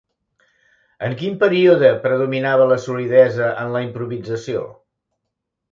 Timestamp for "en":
1.07-1.13, 3.65-3.73